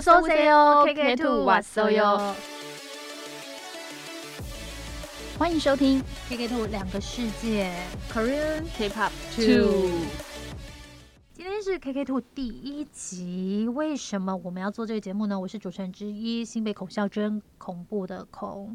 [0.00, 2.02] kk two what's so you
[5.38, 7.70] 欢迎收听 kk two 两个世界.
[8.10, 9.90] Korean k pop two
[11.34, 13.68] 今天是 kk two 第一集。
[13.74, 15.38] 为什么我们要做这个节目呢？
[15.38, 18.74] 我是主持人之一新被孔孝真恐怖的孔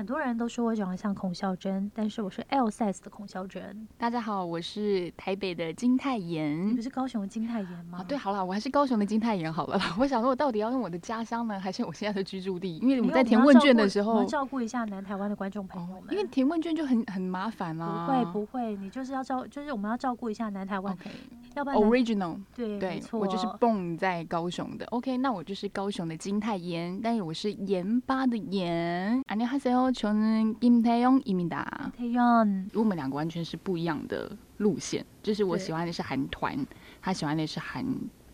[0.00, 3.88] 很多人都说我长得像孔孝真，但是我是 L size 的孔孝真。
[3.96, 6.82] 大家好，我是台北的金泰你妍不。
[6.82, 8.00] 是高雄的金泰妍吗？
[8.00, 9.96] 啊，对，好了，我还是高雄的金泰妍好了啦。
[9.98, 12.76] 我想说，我到底要用我的家乡呢，还是我现在的居住地？
[12.76, 16.14] 因为我因为们在填问卷的时候我们要，照顾一下南台湾的观众朋友哦们。
[16.14, 18.04] 因为填问卷就很很麻烦啦。
[18.06, 21.10] 不会不会，你就是要照，就是我们要照顾一下南台湾， OK
[21.54, 22.38] 要不然南 original。
[22.54, 24.84] 对没对，错，我就是蹦在高雄的。
[24.88, 29.22] OK，那我就是高雄的金泰妍，但是我是盐巴的盐。
[29.26, 31.90] 안녕하세요， 저는金泰용입니다。
[31.96, 32.68] 太阳。
[32.74, 36.56] 我们两个完全是不一样的路线，就是我对喜欢的是韩团，
[37.00, 37.84] 他喜欢的是韩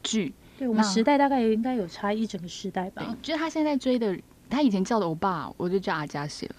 [0.03, 0.35] 剧。
[0.59, 4.17] 对我们那时代大概应该有差一整个时代吧对，，就是他现在追的，
[4.51, 6.55] 他以前叫的欧巴，我就叫阿加西了。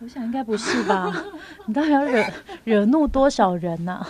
[0.00, 1.12] 我想应该不是吧？
[1.66, 2.24] 你到底要惹
[2.64, 4.04] 惹怒多少人呐、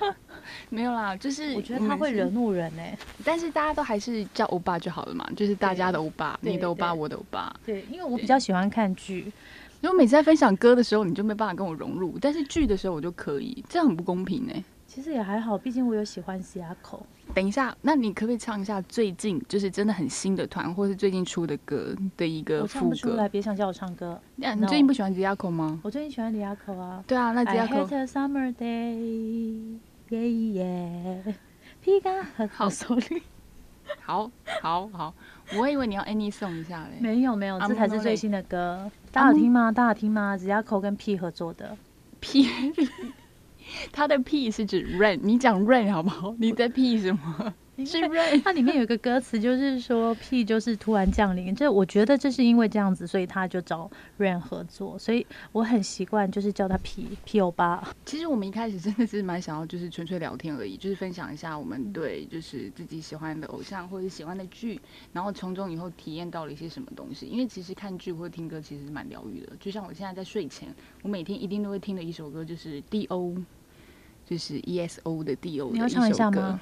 [0.69, 2.83] 没有啦，就是我觉得他会惹怒，怒人呢、
[3.23, 7.53] 但是大家都还是叫欧巴就好了嘛，就是大家的欧巴，对你的欧巴，对我的欧巴。
[7.65, 9.31] 对，因为我比较喜欢看剧，
[9.80, 14.52] 如果每次在分享歌的时候，你就没办法跟我融入，但是剧的时候我就可以，这样很不公平呢、
[14.86, 17.06] 其实也还好，毕竟我有喜欢西亚口。
[17.32, 23.28] 等一下，那你可不可以唱一下最近就是真的很新的团，或是最近出的歌的一个我唱副歌不出来，？
[23.28, 24.20] 别想叫我唱歌。
[24.36, 25.80] 那你最近不喜欢 Ziaco 吗？
[25.82, 27.02] 我最近喜欢李亚口啊。
[27.06, 29.78] 对啊，那 I Ziaco had a summer day,
[30.10, 31.34] yeah yeah，
[31.80, 33.22] 皮卡很好手里。
[34.02, 35.14] 好好好，
[35.56, 36.98] 我以为你要 Any Song 一下嘞。
[37.00, 38.90] 没有没有，这才是最新的歌。
[39.12, 39.72] 大家有听吗？
[39.72, 40.36] 大家有听吗？
[40.36, 41.76] 指甲扣跟 P 合作的。
[42.20, 42.46] 屁，
[43.92, 46.34] 他的屁是指 rain，你讲 rain 好不好？
[46.38, 47.54] 你在屁什么？
[47.84, 48.42] 是 rain。
[48.42, 51.54] 它里面有一个歌词，就是说 “P 就是突然降临。
[51.54, 57.86] 这我觉得这是因为这样子，所以他就找 Rain 合作，所以我很习惯就是叫他 P P 欧巴。
[58.04, 64.80] 其实我们一开始真的是蛮想要，就是纯粹聊天而已，就是分享一下我们对就是自己喜欢的偶像或者喜欢的剧，
[65.12, 67.26] 然后从中以后体验到了一些什么东西。
[67.26, 73.36] 因为其实看剧或者听歌其实蛮疗愈的，就像我现在在睡前，我每天一定都会听的一首歌就是 D.O，
[74.26, 76.60] 就是 E.S.O 的 D.O 的你要唱一下吗。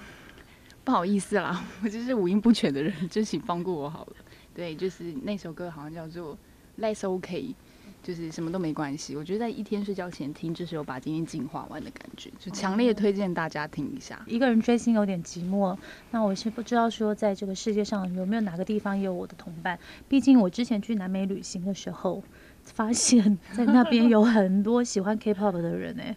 [0.88, 4.12] 不好意思啦， 我就是五音不全的人，就请放过我好了。
[4.54, 6.34] 对，就是那首歌好像叫做
[6.80, 7.54] Less OK，
[8.02, 9.14] 就是什么都没关系。
[9.14, 14.18] 我觉得在一天睡觉前听，就是有把今天净化完的感觉，就强烈推荐大家听一下。
[14.26, 15.76] 一个人追星有点寂寞，
[16.10, 19.78] 那我是不知道说在这个世界上有没有哪个地方有我的同伴。
[20.08, 22.22] 毕竟我之前去南美旅行的时候，
[22.64, 26.16] 发现在那边有很多喜欢 K-pop 的人哎、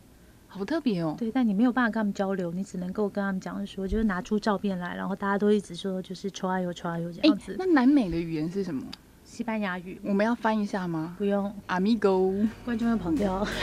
[0.54, 1.16] 好特别哦。
[1.18, 7.56] 对，但你没有办法跟他们交流，你只能够跟他们讲说，就是拿出照片来，然后大家都一直说就是抽啊油抽啊油这哎样子。
[7.58, 8.86] 那南美的语言是什么？
[9.24, 13.48] 西班牙语我们要翻一下吗不用，？Amigo，观众会跑掉。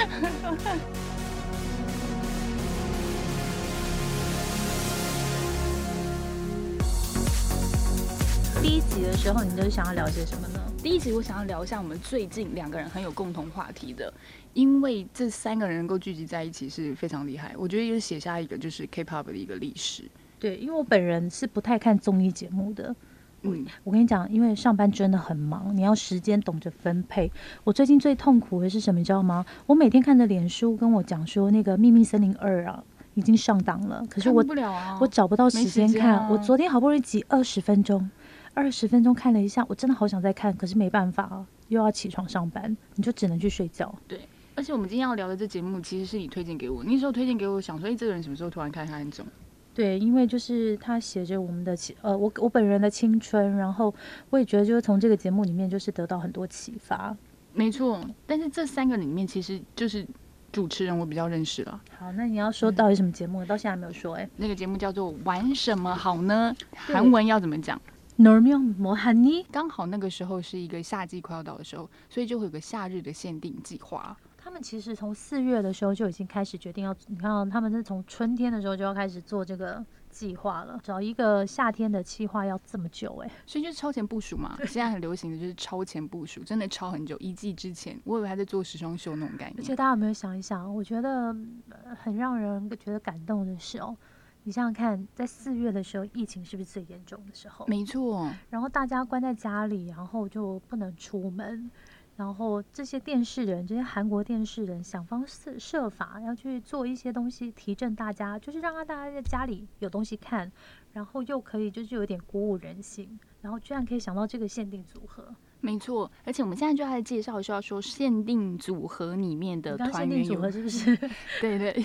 [8.62, 10.60] 第一集的时候，你都想要了解什么呢？
[10.81, 14.12] 第一集我想要聊一下我们最近两个人很有共同话题的，
[14.55, 17.53] 因为这三个人能够聚集在一起是非常厉害。
[17.59, 20.05] 我觉得也写下一个就是 K-pop 的一个历史。
[20.39, 22.94] 对，因为我本人是不太看综艺节目的。
[23.43, 27.31] 嗯，我跟你讲，因为上班真的很忙，你要时间懂得分配。
[27.65, 29.45] 我最近最痛苦的是什么，你知道吗？
[29.66, 32.83] 我每天看着脸书跟我讲说，那个《秘密森林二》啊
[33.15, 36.15] 已经上档了，可是我不了啊，我找不到时间间看。
[36.15, 38.09] 啊我昨天好不容易挤二十分钟，
[38.54, 43.94] 二十分钟看了一下，我真的好想再看，可是没办法啊，又要起床上班，你就只能去睡觉。
[44.06, 44.20] 对
[44.54, 46.82] 而且我们今天要聊的这节目，其实是你推荐给我。
[46.82, 49.25] 那时候推荐给我，想说，哎、这个人什么时候突然开始很肿？
[49.72, 53.94] 对，因为就是他写着我们的青呃，我我本人的青春，然后
[54.31, 57.16] 我也觉得就是从这个节目里面就是得到很多启发。
[57.53, 60.04] 没错，但是这三个里面，其实就是
[60.50, 61.80] 主持人我比较认识了。
[61.97, 63.44] 好，那你要说到底什么节目？
[63.44, 67.80] 到现在还没有说哎、那个节目叫做《玩什么好呢》，韩文要怎么讲？
[68.20, 74.16] N o r m i o 摩汉尼，刚好那个时候是一个夏季快要到的时候，所以就会有个夏日的限定计划。
[74.36, 80.80] 他们其实从四月的时候就已经开始决定要，你看、哦，他们是从春天的时候就要开始做这个计划了。
[80.82, 84.56] 找一个夏天的计划要这么久哎、所以就是超前部署嘛。
[84.66, 89.76] 现在很流行的就是超前部署，真的超很久，一季之前，我以为还在做时装秀那种概而且。
[89.76, 90.74] 大家有没有想一想？
[90.74, 91.36] 我觉得
[91.68, 93.97] 呃很让人觉得感动的是哦，
[94.44, 97.66] 你想想看，在四月的时候，疫情是不是最严重的时候？
[97.66, 101.70] 没错，然后大家关在家里，然后就不能出门，
[102.16, 110.50] 然后这些电视人，这些韩国电视人想方设设法要去做一些东西提振大家，就是让大家在家里有东西看，
[110.94, 113.18] 然后又可以就是有点鼓舞人心。
[113.40, 115.32] 然后居然可以想到这个限定组合。
[115.60, 120.96] 没错，而且我们现在就来介绍，需要说限定组合里面的团员组合是不是？
[121.40, 121.84] 对 对。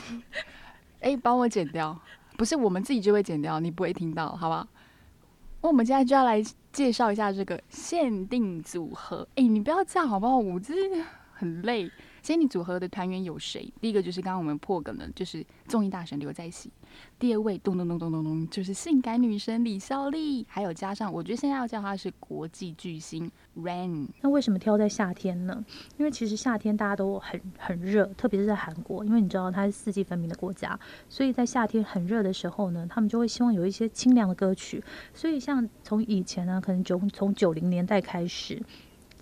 [1.01, 2.00] 哎，帮我剪掉，
[2.38, 4.68] 不是我们自己就会剪掉，你不会听到，好不好？
[5.62, 9.27] 那我们现在就要来介绍一下这个限定组合。
[9.35, 10.38] 哎，你不要这样好不好？
[10.38, 11.89] 我真的很累。
[12.24, 13.72] 限定组合的团员有谁？
[13.81, 16.72] 第一个就是刚刚我们破梗的，就是综艺大神刘在熙。
[17.20, 20.46] 第二位，咚咚咚咚咚咚，就是性感女神李孝利。
[20.48, 24.08] 还有加上，我觉得现在要叫她是国际巨星 Rain。
[24.22, 25.66] 那为什么挑在夏天呢？
[25.98, 30.80] 因为其实夏天大家都很很热，特别是在韩国，因为你知道它是四季分明的国家，
[31.10, 34.81] 所以在夏天很热的时候呢，他们就会希望有一些清凉的歌曲。
[35.14, 38.64] 所以像从以前呢，可能九从九零年代开始。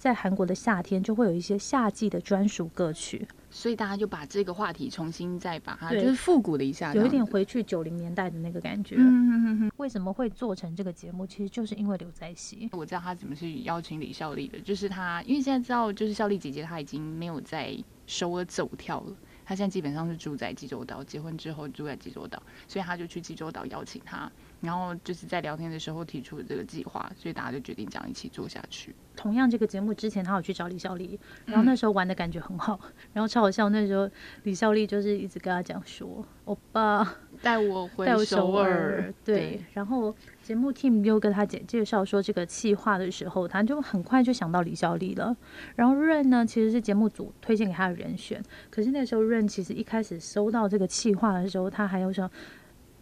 [0.01, 8.95] 在韩国的夏天就会有一些夏季的专属歌曲，所以大家就把这个话题重新再把它就是复古了一下，有一点回去九零年代的那个感觉。
[8.97, 11.27] 嗯为什么会做成这个节目？
[11.27, 12.67] 其实就是因为刘在熙。
[12.71, 17.71] 我知道他怎么去邀请李孝利的，就是他因为现在知道就是孝利姐姐她已经没有在
[18.07, 19.15] 首尔走跳了。
[19.51, 24.31] 他现在基本上是住在济州岛，结婚之后住在济州岛，所以他就去济州岛邀请他，
[24.61, 28.95] 然后就是在聊天的时候提出了这个计划，所以大家就决定这样一起做下去。
[29.13, 32.79] 同样，这个节目之前他有去找李孝利，然后那时候玩的感觉很好，
[33.11, 33.67] 然后超好笑。
[33.67, 34.09] 那时候
[34.43, 37.03] 李孝利就是一直跟他讲说：“欧巴，
[37.41, 40.15] 带我回首尔。”对，然后。
[40.41, 45.33] 节目 team 又跟他介介绍说这个企划的时候，他就很快就想到李孝利了。
[45.75, 48.43] 然后润呢，其实是节目组推荐给他的人选。
[48.69, 52.29] 可是那时候润其实一开始收到这个企划的时候，他还有说。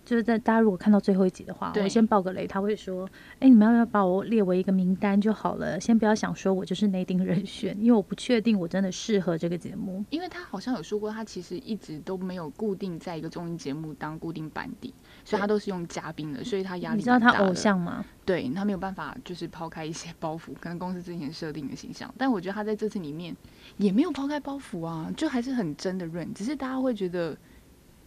[0.10, 3.08] 就是在大家如果看到最后一集的话，我先爆个雷，他会说
[3.38, 5.80] ：“哎，你们要不要把我列为一个名单就好了？
[5.80, 14.92] 先不要想说我就是内定人选，因为我不确定我真的适合这个节目。”因为他好像有说过，他其实一直都没有固定在一个综艺节目当固定班底，
[15.24, 18.04] 所以他都是用嘉宾的，所以他压力你知道他偶像吗？
[18.26, 22.12] 对他没有办法，就是抛开一些包袱，可能公司之前设定的形象。
[22.18, 23.36] 但我觉得他在这次里面
[23.78, 27.38] 也没有抛开包袱啊，就还是很真的润，只是大家会觉得。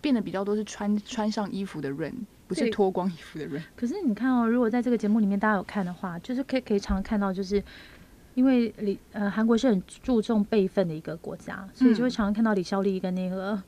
[0.03, 2.15] 变得比较多是穿穿上衣服的人，
[2.47, 3.63] 不是脱光衣服的人。
[3.75, 7.63] 可是你看哦，如果在这个节目里面大家有看的话，就是可以可以常常看到，就是
[8.35, 13.63] 因为李呃韩国是很注重辈分的一个国家，所以就会常常看到李孝利跟那个。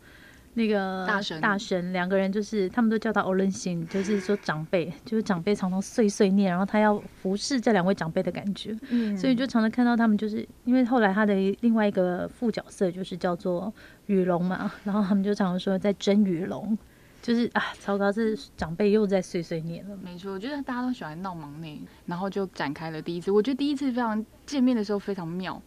[0.54, 13.72] 那个大神大神两个人就是他们都叫他欧伦星，就是说长辈，就是长辈常常碎碎念，然后他要服侍这两位长辈的感觉，嗯，所以就常常看到他们就是因为后来他的另外一个副角色就是叫做
[14.06, 16.78] 雨龙嘛，然后他们就常常说在争雨龙，
[17.20, 19.96] 就是啊，糟糕，这长辈又在碎碎念了。
[19.96, 23.30] 没错，我觉得大家都喜欢闹忙内，然后就展开了第一次。
[23.30, 25.60] 我觉得第一次非常见面的时候非常妙。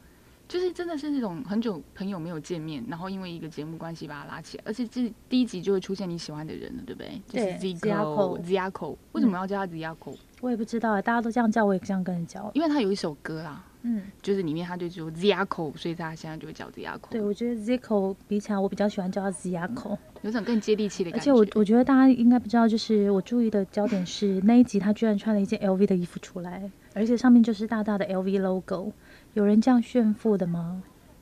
[0.47, 7.21] 就是真的是那种很久朋友没有见面，然后因为一个节目关系把他拉起来，而且这第一集就会出现你喜欢的人了，对不对？
[7.27, 10.15] 就是 Zico Zico，为什么要叫他 Zico？
[10.39, 12.49] 我也不知道啊，大家都这样叫，我也这样跟人叫。
[12.53, 17.09] 因为他有一首歌啦，嗯，就是里面他就说 Zico，所以他现在就会叫 Zico。
[17.09, 21.21] 对，我觉得 Zico 比起来，我比较喜欢叫他 Zico，有种更接地气的感觉。
[21.21, 28.93] 而且我我觉得大家应该不知道，就是我注意的焦点是那一集他居然穿了一件 LV 的衣服出来，而且上面就是大大的 LV logo，
[29.37, 30.81] 有人这样炫富的吗？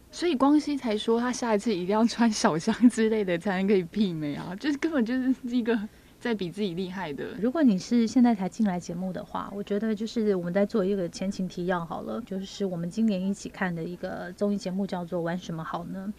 [0.10, 5.78] 所以光熙才说他下一次一定要穿小香之类的才能可以媲美啊， 就是根本就是一个
[6.18, 7.26] 在比自己厉害的。
[7.42, 16.14] 如果你是现在才进来节目的话，我觉得就是我们在做一个前情提要好了，就是我们今年一起看的一个综艺节目叫做《玩什么好呢》，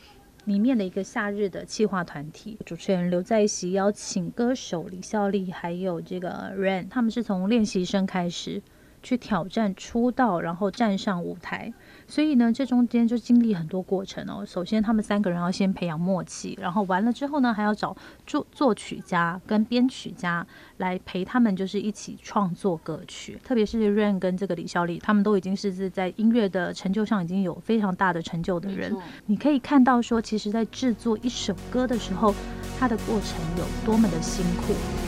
[0.44, 8.60] 里面的一个夏日的企划团体，主持人刘在熙邀请歌手李孝利还有这个 Rain，他们是从练习生开始
[9.02, 11.72] 去挑战出道，然后站上舞台。
[12.08, 14.44] 所以呢，这中间就经历很多过程哦。
[14.46, 17.96] 首先，他们三个人要先培养默契，然后完了之后呢，还要找
[18.26, 20.46] 作作曲家跟编曲家
[20.78, 23.38] 来陪他们，就是一起创作歌曲。
[23.44, 28.96] 特别是 Rain 跟这个李孝利，他们都已经是在音乐的成就上已经有非常大的成就的人。
[29.26, 32.34] 你可以看到说，其实在制作一首歌的时候，
[32.78, 35.05] 它的过程有多么的辛苦。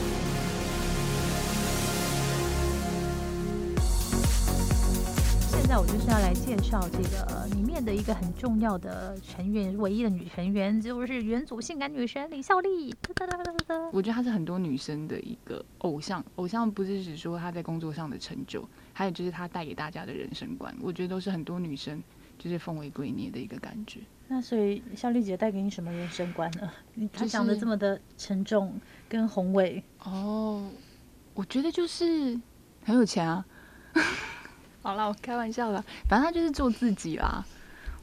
[5.69, 12.91] 在我就是要来介绍这个里面的一个很重要的成员，唯一的女成员就是元祖性感女神李孝利。
[13.93, 22.01] 我觉得她是很多女生的一个偶像，偶像不是只说她在工作上的成就，还有就是她带给大家的人生观，我觉得都是很多女生
[22.39, 23.99] 就是奉为圭臬的一个感觉。
[24.27, 26.71] 那所以孝利姐带给你什么人生观呢？
[27.13, 28.73] 她讲的这么的沉重
[29.07, 30.67] 跟宏伟哦，
[31.35, 32.41] 我觉得就是
[32.83, 33.45] 很有钱啊。
[34.81, 37.45] 好了，我开玩笑啦，反正他就是做自己啦。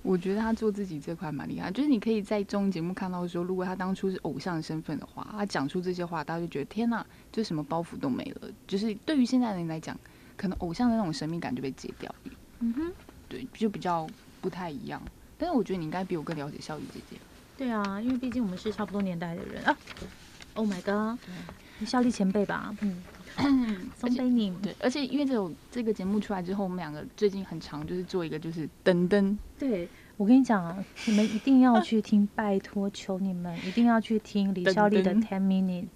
[0.02, 8.48] 我觉得他做自己这块蛮厉害，就是你可以在综艺节目看到说，如果他当初是偶像身份的话，他讲出这些话，大家就觉得天哪，就什么包袱都没了。
[8.68, 9.98] 就是对于现在人来讲，
[10.36, 12.92] 可能偶像的那种神秘感就被解掉了，嗯哼，
[13.28, 14.06] 对，就比较
[14.40, 15.02] 不太一样。
[15.36, 17.16] 但是我觉得你应该比我更了解孝丽姐姐。
[17.56, 19.76] 对啊，因为毕竟我们是差不多年代的人啊。
[20.54, 21.18] Oh my god，
[21.84, 24.54] 孝利前辈吧，嗯， 松贝宁。
[24.62, 29.36] 对，而且因为这种这个节目出来之后，我们两个最近很长，就是做一个就是噔噔。
[29.58, 35.88] 对，我跟你讲，你们一定要去听，拜托求你们一定要去听李孝利的 Ten Minutes。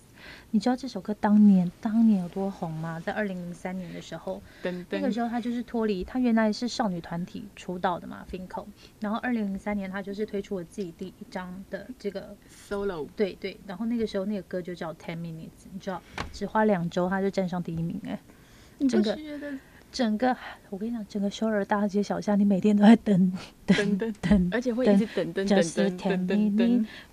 [0.52, 3.00] 你知道这首歌当年当年有多红吗？
[3.00, 4.42] 在二零零三年的时候，
[4.90, 8.66] 那个时候他就是脱离他原来是少女团体出道的嘛，Finko。
[9.00, 13.58] 然后二零零三年他就是推出了自己第一张的这个 solo，对对。
[13.66, 18.18] 然后那个时候那个歌就叫 Ten Minutes，你知道，只花两周他就站上第一名哎，
[18.88, 19.16] 整个。
[19.92, 20.36] 整个，
[20.70, 23.32] 我跟你讲，整个首尔大街小巷，你每天都在等
[23.66, 25.98] 等等等，而且会一直等等等等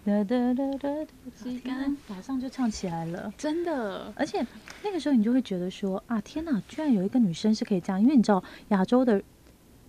[0.05, 4.13] 等等等，时间马上就唱起来了，真的。
[4.15, 4.45] 而且
[4.83, 9.21] 那个时候你就会觉得说啊，天哪，居然有一个女生是可以这样，因为你知道亚洲的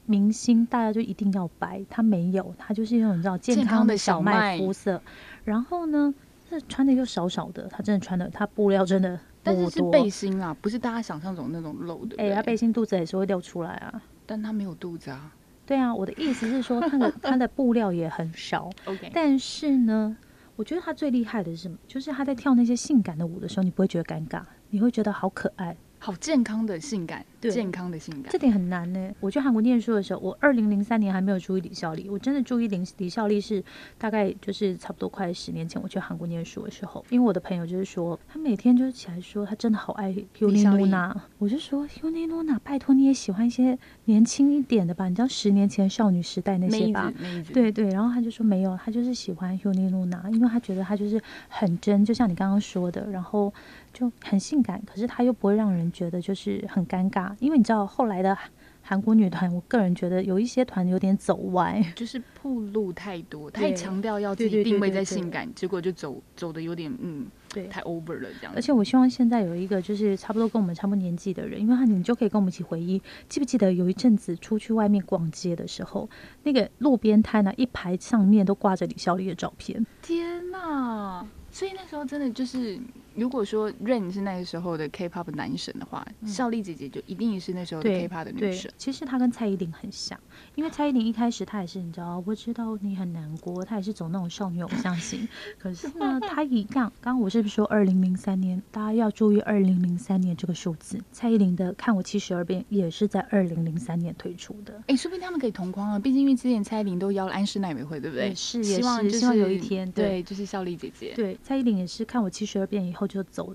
[0.07, 5.03] 明星大家就一定要白，她没有，她就是那种你知道健康的小麦肤色，
[5.45, 6.15] 然后呢，
[6.51, 9.21] 这穿的又少少的，她真的穿的，她布料真的。
[9.49, 12.17] 但是是背心啊，不是大家想象中那种露的。
[12.19, 14.03] 哎，他背心肚子也是会掉出来啊。
[14.27, 15.33] 但他没有肚子啊。
[15.65, 18.71] 对啊，我的意思是说，他的 他的布料也很少。
[18.85, 19.11] OK。
[19.15, 20.17] 但是呢，
[20.57, 21.77] 我觉得他最厉害的是什么？
[21.87, 25.77] 就是他在跳那些性感的舞的时候，你不会觉得尴尬，你会觉得好可爱。
[25.99, 29.11] 好健康的性感，健康的性感，这点很难呢。
[29.21, 33.63] 我去韩国念书的时候，我二零零三年还没有注意李孝利，我真的注意李李孝利是
[33.99, 47.13] 大概就是差不多快十年前我去韩国念书的时候，因为我的朋友就是说，他每天就是起来说他真的好爱 Yunina，我就说 Yunina，拜托你也喜欢一些年轻一点的吧，你知道十年前少女时代那些吧？
[47.53, 53.53] 对对，然后他就说没有，他就是喜欢 Yunina，因为他觉得他就是很真，就像你刚刚说的，然后。
[53.93, 58.37] 就很性感，可是她又不会让人觉得就是很尴尬，因为你知道后来的
[58.83, 68.53] 韩国女团，我个人觉得有一些团有点走歪，就是铺路太多，太强调要自己定位在性感，结果就走走的有点嗯，对，太 over 了这样。
[68.55, 76.09] 而且我希望现在有一个就是差不多跟我们差不多年纪的人，因为他你就可以跟我们一起回忆，记不记得有一阵子出去外面逛街的时候，
[76.45, 81.27] 那个路边摊呢一排上面都挂着李孝利的照片，天哪！
[81.51, 82.79] 所以那时候真的就是。
[83.19, 88.73] 如果说 Rain 是那个时候的 K-pop 男神的话，孝利姐姐就一定是那时候的 K-pop 的女神。
[88.79, 90.19] 其实她跟蔡依林很像，
[90.55, 95.29] 因为蔡依林一开始她也是你知道，我知道你很难过，她也是走那种少女偶像型。
[95.59, 98.63] 可是呢，她一样，刚刚我是不是说二零零三年？
[98.71, 101.01] 大家要注意二零零三年这个数字。
[101.11, 104.81] 蔡依林的《看我七十二变》也是在二零零三年推出的。
[104.87, 105.99] 哎，说不定他们可以同框啊！
[105.99, 108.33] 毕竟因为之前蔡依林都邀了安室奈美惠，对不对？
[108.33, 111.13] 是，希望希望有一天，对，就是孝利姐姐。
[111.17, 113.08] 对，蔡依林也是《看我七十二变》以后。
[113.09, 113.55] 就走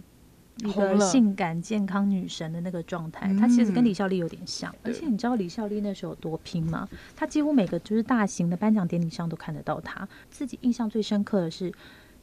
[0.58, 6.88] 一个性感健康女神的那个状态，她其实跟李孝利有点像，而且你知道李孝利那时候有多拼吗？
[7.16, 10.08] 她几乎每个就是大型的颁奖典礼上都看得到她。
[10.30, 11.72] 自己印象最深刻的是，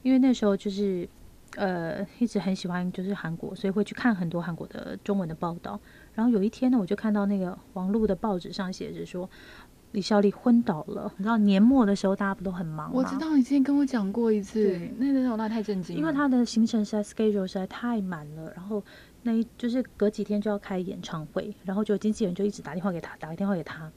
[0.02, 1.08] 因为那时候就是
[1.56, 5.80] 呃一直很喜欢就是韩国，所以会去看很多韩国的中文的报道。
[6.14, 9.28] 然后有一天呢，我就看到那个网络的报纸上写着说。
[9.92, 12.92] 李孝利昏倒了，你知道年末的时候大家不都很忙吗？
[12.94, 18.82] 我知道你之前跟我讲过一次，那那时候那太震惊了，因为他的行程实在 schedule 实在太满了，然后
[19.22, 23.90] 那一就是隔几天就要开演唱会，然后就经纪人就一直打电话给他，打个电话给他，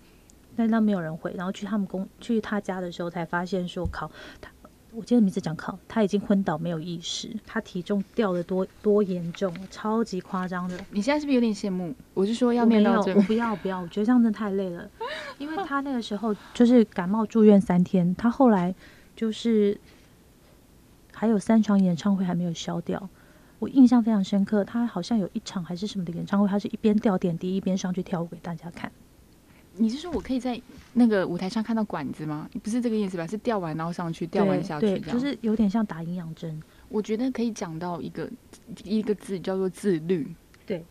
[0.55, 4.09] 但那没有人回，然后去他们公去他家的时候才发现说靠
[4.41, 4.51] 他。
[4.95, 10.79] 我记得名字讲考，他已经昏倒没有意识，他体重掉的多多严重，超级夸张的。
[10.91, 11.93] 你现在是不是有点羡慕？
[12.13, 14.87] 我是说要面到这，我不要不要，我觉得这样真的太累了。
[15.39, 18.73] 因为他那个时候就是感冒住院三天，他后来
[19.15, 19.79] 就是
[21.11, 23.09] 还有三场演唱会还没有消掉。
[23.57, 28.91] 我印象非常深刻，他好像有一场还是什么的演唱会，他是一边掉点滴一边上去跳舞给大家看。
[29.75, 30.61] 你是说我可以在
[30.93, 32.47] 那个舞台上看到管子吗？
[32.61, 33.25] 不是这个意思吧？
[33.25, 36.61] 是吊完然后上去，吊完下去，对，就是有点像打营养针。
[36.89, 38.29] 我觉得可以讲到一个
[38.83, 40.27] 一个字叫做自律。
[40.65, 40.85] 对，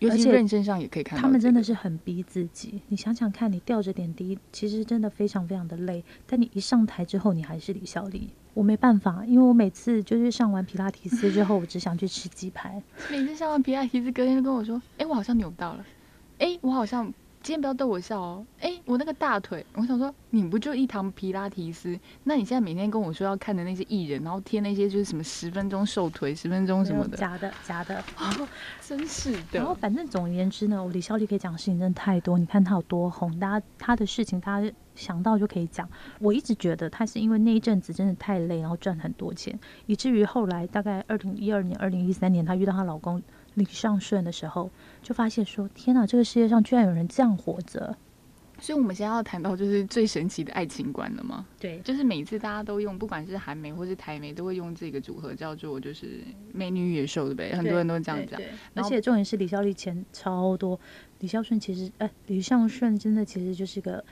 [0.00, 1.22] 尤其认真上也可以看到。
[1.22, 2.82] 他们真的是很逼自己。
[2.88, 6.04] 你想想看，你吊着点滴，其实真的非常非常的累。
[6.26, 8.28] 但你一上台之后，你还是李孝利。
[8.52, 12.82] 我没办法，因为我每次就是上完皮拉提斯之后，我只想去吃鸡排。
[13.10, 15.86] 每次上完皮拉提斯，隔天就跟我说：“哎，我好像扭到了。
[16.38, 17.10] 哎，我好像。”
[17.46, 18.44] 今天不要逗我笑哦！
[18.58, 21.96] 哎，我那个大腿，我想说，你不就一堂皮拉提斯？
[22.24, 28.02] 那你现在每天跟我说要看的那些艺人，然后贴那些就是什么十分钟瘦腿、十分钟什么的，假的，假的。
[28.84, 29.60] 真是的。
[29.60, 32.36] 然后反正总而言之呢，我李孝利可以讲的事情真的太多。
[32.36, 34.60] 你看他有多红，大家他的事情他
[34.96, 35.88] 想到就可以讲。
[36.18, 43.22] 我一直觉得他是因为那一阵子真的太累，然后赚很多钱，以至于后来大概二零一二年、二零一三年，她遇到她老公。
[43.56, 44.70] 李尚顺的时候，
[45.02, 47.94] 就发现说：天哪，这个世界上居然有人这样活着。
[48.58, 51.46] 所以我们现在要谈到就是最神奇的爱情观了吗？
[51.60, 56.22] 对，就是每次大家都用，不管是韩媒或是台媒，都会用这个组合叫做就是
[56.54, 57.54] 美女野兽，对不对？
[57.54, 58.40] 很多人都这样讲。
[58.74, 60.80] 而且重点是李孝利钱超多，
[61.18, 64.02] 李孝顺其实哎，李尚顺真的其实就是个。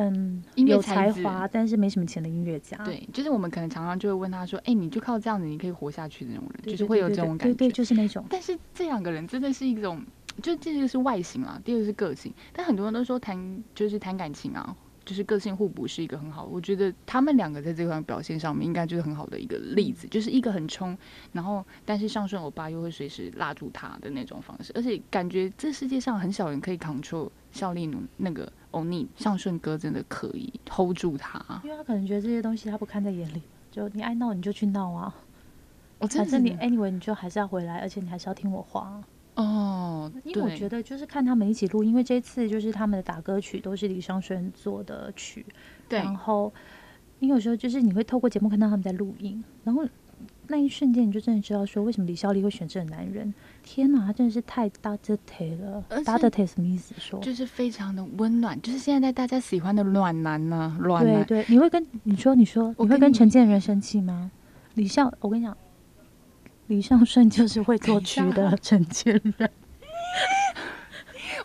[0.00, 2.76] 嗯，有才华，但是没什么钱的音乐家。
[2.84, 8.24] 对，就是我们可能常常就会问他说：“哎，你就靠这样子，你可以活下去的那种人，就是会有这种感觉。”对，就是那种。
[8.30, 10.00] 但是这两个人真的是一种，
[10.40, 12.32] 就这个是外形啊，第二个是个性。
[12.52, 14.76] 但很多人都说谈就是谈感情啊，
[15.08, 16.44] 就是个性互补是一个很好。
[16.44, 20.94] 我觉得他们两个在这块表现上面，应该就是很好的一个例子，就是一个很冲，
[21.32, 28.52] 然后但是上顺欧巴又会随时拉住他的那种方式，而且感觉这世界上很少人可以 control 效力努那个。
[28.72, 35.14] 欧尼上顺哥真的可以 hold 住他，因为他可能觉得这些东西他不看在眼里，就你爱闹你就去闹啊，
[35.98, 39.02] 反正你 anyway 你就还是要回来，而且你还是要听我话
[39.42, 40.12] 哦。
[40.24, 45.46] 因为我觉得就是看他们一起录，因为这次就是他们的打歌曲都是李尚轩做的曲，
[45.88, 45.98] 对。
[45.98, 46.52] 然后
[47.20, 49.84] 你有时候就是你会透过节目看到他们在录音，然后。
[50.48, 53.32] 那一瞬间，你就真的知道说，为什么李孝利会选这个男人？
[53.62, 55.84] 天哪，他真的是太大着腿了！
[56.04, 56.92] 大着腿什么意思？
[56.98, 60.76] 说就是非常的温暖，就是现在大家喜欢的暖男呢。
[60.80, 64.32] 暖男，对对，你会跟你说，你说你会跟陈建仁生气吗？
[64.74, 65.56] 李孝，我跟你讲，
[66.68, 69.50] 李尚顺就是会作曲的陈建仁。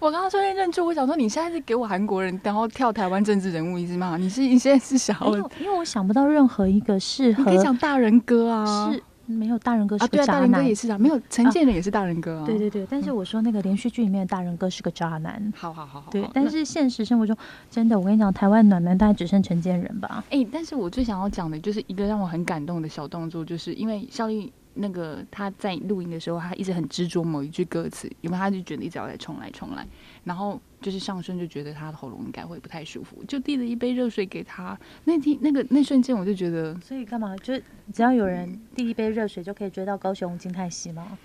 [0.01, 4.17] 我刚刚说认住，我想说你现在是给我韩国人，然后跳台湾政治人物意思吗？
[4.17, 5.17] 你是你现在是想？
[5.61, 7.39] 因为我想不到任何一个适合。
[7.39, 12.45] 你可以讲大人哥啊，是没有大人哥是个渣男，也是啊，没有陈建仁也是大人哥啊。
[12.45, 15.53] 对对对，但是我说那个连续剧里面的大人哥是个渣男。
[15.55, 16.11] 好好好好。
[16.11, 17.33] 对，但是现实生活中
[17.71, 20.21] 真的，我跟你讲，台湾暖男大概只剩陈建仁吧。
[20.31, 24.51] 哎，但是我最想要讲的就是一个让我很感动的小动作，就是因为效力。
[24.75, 29.87] 那个他在录音的时候，他一直很执着某一句歌词，因为他就觉得一直要再重来重来，
[30.23, 34.77] 然后就是上身就觉得他的喉咙应该会不太舒服，就递了一杯热水给他。
[35.05, 37.35] 那天那个那瞬间，我就觉得，所以干嘛？
[37.37, 41.17] 就是只要有人递一杯热水，就可以追到高雄金泰熙吗？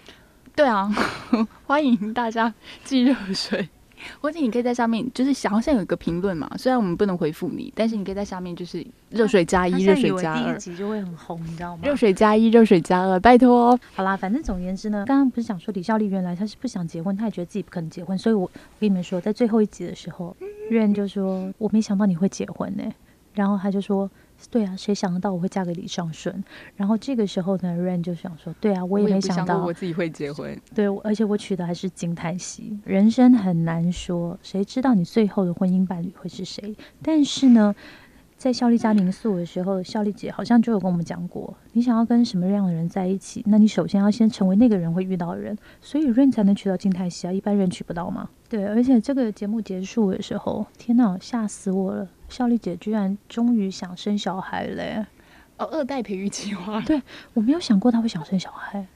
[0.54, 0.90] 对啊，
[1.66, 2.52] 欢迎大家
[2.84, 3.68] 寄热水。
[4.20, 11.82] 或者你可以在上面，就是好像有一个评论嘛，虽然我们不能回复你，但是你可以在下面就是热水加一，热水加二，第一集就会很红，你知道吗？
[11.84, 13.78] 热水加一，热水加二，拜托。
[13.94, 20.36] 好啦，反正总而言之呢，刚刚不是讲说李孝利原来他是不想结婚，他也觉得自己不可能结婚，所以我跟你们说，在最后一集的时候，
[20.70, 22.84] 瑞就说我没想到你会结婚呢，
[23.34, 24.10] 然后他就说。
[24.50, 26.42] 对啊，谁想得到我会嫁给李尚顺？
[26.76, 30.58] 然后这个时候呢，Rain 就想说：“对啊，我也没想到我自己会结婚。
[30.74, 32.78] 对，而且我娶的还是金泰熙。
[32.84, 36.74] 人生很难说，谁知道你最后的婚姻伴侣会是谁？
[37.02, 37.74] 但是呢，
[38.36, 48.30] 在孝利家民宿的时候，孝利姐好像就有跟我们讲过，你想要跟什么样的人在一起，那你首先要先成为那个人会遇到的人，所以 Rain 才能娶到金泰熙啊，一般人娶不到吗？
[48.48, 52.08] 对，而且这个节目结束的时候，天哪，吓死我了！
[52.28, 55.04] 孝丽姐居然终于想生小孩嘞！
[55.56, 56.80] 哦，二代培育计划。
[56.82, 57.02] 对，
[57.34, 58.86] 我没有想过她会想生小孩，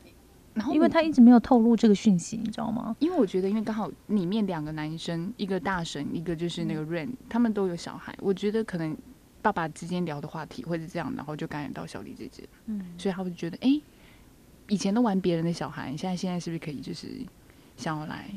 [0.54, 2.94] 然后因为她一直没有透露这个讯息，你知道吗？
[3.00, 8.14] 因为我觉得，因为刚好里面两个男生，一个大神，一个就是那个 Rain，他们都有小孩。
[8.20, 8.96] 我觉得可能
[9.40, 13.80] 爸爸之间聊的话题会是这样，然后就感染到小丽姐姐，嗯，所以他会觉得，哎，
[14.68, 17.08] 以前都玩别人的小孩，现在现在是不是可以就是
[17.76, 18.30] 想要来？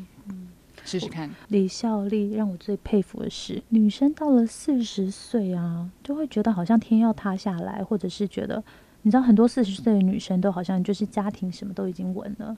[0.86, 0.88] 嗯。
[0.88, 1.30] 试试看。
[1.50, 8.64] 李孝利让我最佩服的是，女生到了四十岁啊，就会觉得好像天要塌下来，或者是觉得，
[9.02, 12.56] 你知道，很多四十岁的女生都好像就是家庭什么都已经稳了，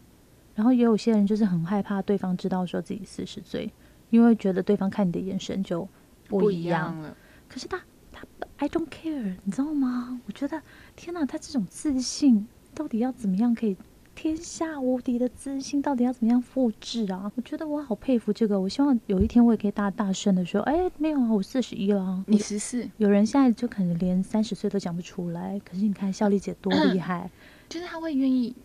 [0.56, 3.72] 然后也有些人就是很害怕对方知道说自己四十岁，
[4.10, 5.88] 因为觉得对方看你的眼神就
[6.28, 7.16] 不一样了。
[7.48, 7.80] 可是他
[8.12, 8.26] 他
[8.58, 10.20] I don't care，你知道吗？
[10.26, 10.62] 我觉得
[10.96, 13.78] 天哪，他这种自信到底要怎么样可以？
[14.18, 17.32] 天下无敌的自信到底要怎么样复制啊？
[17.36, 18.60] 我觉得我好佩服这个。
[18.60, 22.90] 我希望有一天我也可以大大声的说：“哎，没有啊，我四十一了。”你十四。
[22.98, 25.62] 有人现在就可能连三十岁都讲不出来。
[25.64, 27.30] 可是你看孝丽姐多厉害，
[27.70, 28.56] 就是她会愿意，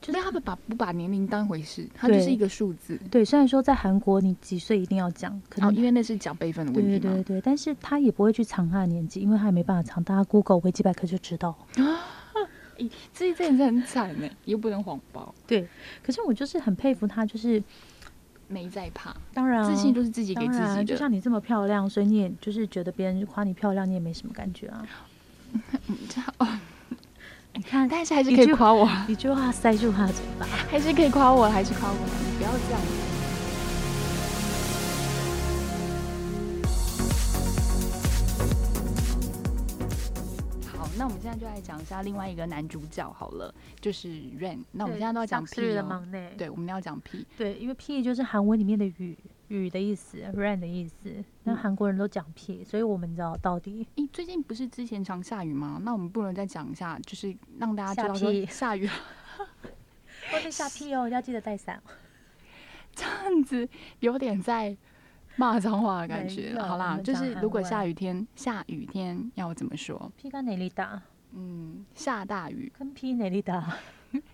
[0.00, 2.98] 就是他们把不把年龄当回事，它就是一个数字。
[3.08, 11.56] 对，虽然说在韩国你几岁一定要讲，可能因为那是讲辈分的问题对对对，但是他也不会去藏他的年纪，因为他也没办法藏，大家 Google 维基百科就知道。
[13.14, 15.34] 这这也是很惨呢，又不能谎报。
[15.46, 15.66] 对，
[16.02, 17.62] 可是我就是很佩服他，就是
[18.48, 19.14] 没在怕。
[19.32, 20.84] 当然，自信都是自己给自己的。
[20.84, 24.86] 就像你这么漂亮，所以你也就是觉得别人夸你漂亮，你也没什么感觉啊。
[26.08, 26.46] 这样哦，
[27.54, 28.88] 你看，但是还是可以夸我。
[29.08, 31.96] 一句话塞住他的嘴巴，还是可以夸我，还是夸我。
[31.96, 33.05] 你不要这样。
[41.38, 44.64] 在就来讲一下另外一个男主角好了，就是 Rain。
[44.72, 46.34] 那我们对现在都要讲 P 的哦，忙内。
[46.36, 47.26] 对，我们要讲 P。
[47.36, 49.16] 对，因为 P 就是韩文里面的雨
[49.48, 51.12] 雨的意思，rain 的意思。
[51.44, 55.80] 那嗯韩国人都讲 P，所以我们知道到底诶，最近不是之前常下雨吗？
[55.82, 58.88] 那我们不能再讲一下，就是让大家知道说下雨
[60.32, 61.80] 外面下 P 哦，要记得带伞。
[62.94, 63.68] 这样子
[64.00, 64.74] 有点在
[65.36, 66.58] 骂脏话的感没觉。
[66.58, 71.02] 好啦，就是如果下雨天，下雨天要怎么说？P 跟哪里打？
[71.38, 73.76] 嗯，下大雨跟 P 哪里打？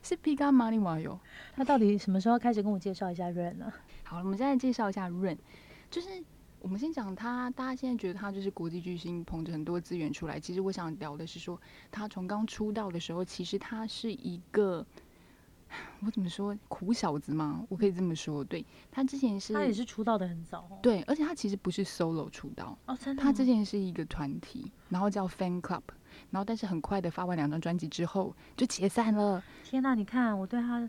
[0.02, 1.18] 是 P 干马里瓦哟。
[1.56, 3.72] 他到底什么时候开始跟我介绍一下 rain 呢？
[4.04, 5.36] 好，我们现在介绍一下 Rain，
[5.90, 6.08] 就是
[6.60, 10.38] 我们先讲他，大家现在觉得他就是国际巨星，捧着很多资源出来。
[10.38, 11.60] 其实我想聊的是说，
[11.90, 14.86] 他从刚出道的时候，其实他是一个，
[16.00, 17.64] 我怎么说苦小子吗？
[17.68, 18.42] 我可以这么说。
[18.44, 20.78] 对他之前是，他也是出道的很早哦。
[20.82, 23.22] 对，而且他其实不是 solo 出道，哦，真的。
[23.22, 25.82] 他之前是一个团体，然后叫 Fan Club，
[26.30, 29.42] 然后但是很快的发完两张专辑之后就解散了。
[29.64, 30.88] 天呐，你看我对他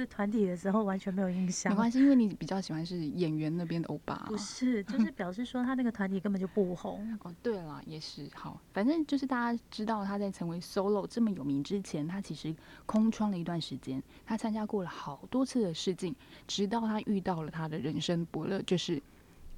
[0.00, 1.72] 是团体的时候完全没有印象。
[1.72, 4.16] 没关系，因为你比较喜欢是演员那边的欧巴。
[4.26, 7.18] 不是，就是 表示说他那个团体根本就不红。
[7.22, 12.54] 哦，对了，也是好，反正就是大家知道他在成为 solo 这么有名之前，他其实
[12.86, 16.14] 空窗了一段时间，他参加过了好多次的试镜，
[16.46, 19.00] 直到他遇到了他的人生伯乐，就是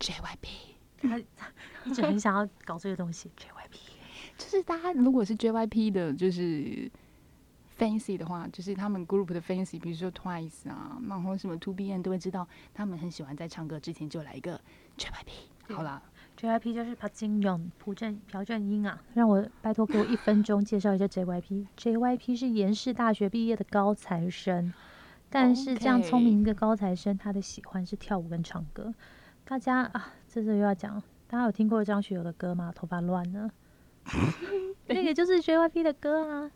[0.00, 0.72] JYP。
[1.02, 1.18] 他
[1.85, 3.28] 一直很想要搞这个东西。
[3.37, 3.78] JYP
[4.38, 6.88] 就是大家如果是 JYP 的，就是
[7.83, 14.61] fancy 的话，就是他们 group 的 fancy，比如说 Twice 啊，然后什么 Two B N 都会知道，他们很喜欢在唱歌之前就来一个
[14.97, 15.75] JYP。
[15.75, 16.03] 好啦
[16.38, 21.66] ，JYP 就是朴金勇、朴正、朴正英啊，让我拜托给我一分钟介绍一下 JYP。
[21.77, 24.73] JYP 是延世大学毕业的高材生，
[25.31, 28.95] 但是这样聪明的高材生，他的喜欢是跳舞跟唱歌。
[29.45, 32.73] 大家啊，这次又要讲，大家有听过张学友的歌吗？
[32.75, 33.51] 头发乱了，
[34.87, 36.51] 那个就是 JYP 的歌啊。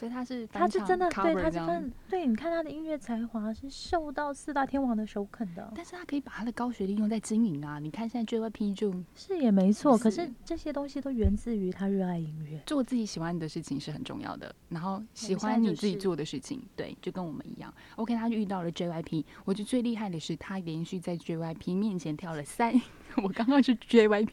[0.00, 7.78] 所以他是他是真的，对他是真的，对，你看他的音乐才华是受到四大天王的首肯的，但是他可以把他的高学历用在经营啊！
[7.78, 9.98] 你看现在 JYP 就是也没错。
[9.98, 12.58] 可是是这些东西都源自于他热爱音乐。
[12.64, 17.70] 做自己喜欢的事情是很重要的，然后喜欢你自己做的事情，对，就跟我们一样。
[17.96, 22.72] OK，他就遇到了 JYP，我觉得最厉害的是他连续在 JYP 面前跳了三，
[23.22, 24.28] 我刚刚是 JYP，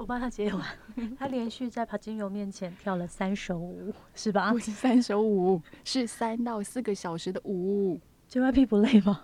[0.00, 0.66] 我帮他接完，
[1.18, 8.00] 他连续在帕金油面前跳了三首舞，是吧不是三首舞，是三到四个小时的舞。
[8.30, 9.22] ？JYP 不累吗？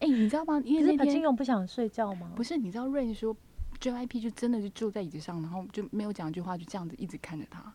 [0.00, 0.60] 哎、你知道吗？
[0.66, 2.30] 因为是朴金为那天勇不想睡觉吗？
[2.36, 3.34] 不是，你知道 Rain 说
[3.80, 7.72] JYP 就真的就坐在椅子上，然后就没有讲一句话，就这样子一直看着他。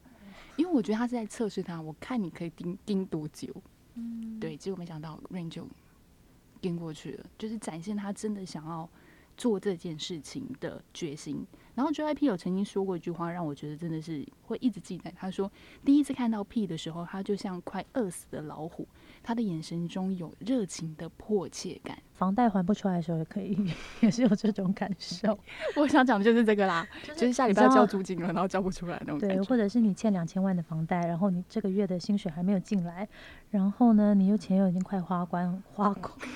[0.57, 3.51] 因为我觉得他是在测试他，我看你可以盯盯多久。
[3.95, 5.67] 嗯，对，结果没想到 Rain 就
[6.62, 8.88] 盯过去了，就是展现他真的想要
[9.36, 11.43] 做这件事情的决心。
[11.82, 15.12] 然后 JYP 有曾经说过一句话，让我觉得真的是会一直记在。
[15.17, 15.52] 他说，
[15.84, 18.88] 第一次看到 P 的时候，他就像快饿死的老虎，
[19.23, 21.97] 他的眼神中有热情的迫切感。
[22.13, 23.57] 房贷还不出来的时候也可以，
[24.01, 25.36] 也是有这种感受。
[25.75, 33.07] 我想讲的就是这个啦，就就是下礼拜要交租金了，然后交不出来那种感对，或者是你欠两千万的房贷，然后你这个月的薪水还没有进来，
[33.49, 35.91] 然后呢，你又钱又已经快花光花